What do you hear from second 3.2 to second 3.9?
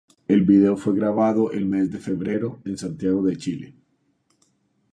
de Chile.